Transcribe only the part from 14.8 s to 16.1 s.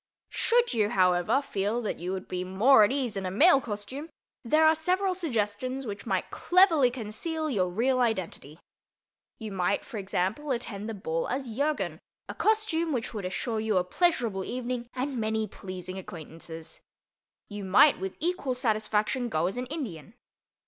and many pleasing